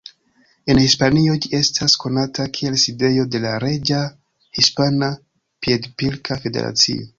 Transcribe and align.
En 0.73 0.79
Hispanio 0.83 1.35
ĝi 1.43 1.51
estas 1.57 1.95
konata 2.05 2.47
kiel 2.55 2.79
sidejo 2.85 3.27
de 3.35 3.43
la 3.45 3.53
Reĝa 3.65 4.01
Hispana 4.61 5.13
Piedpilka 5.67 6.43
Federacio. 6.47 7.09